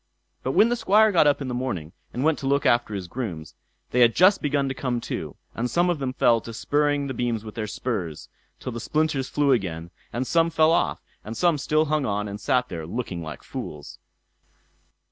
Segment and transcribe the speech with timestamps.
[0.41, 3.07] But when the Squire got up in the morning, and went to look after his
[3.07, 3.53] grooms,
[3.91, 7.13] they had just begun to come to; and some of them fell to spurring the
[7.13, 8.27] beams with their spurs,
[8.59, 12.41] till the splinters flew again, and some fell off, and some still hung on and
[12.41, 13.99] sat there looking like fools.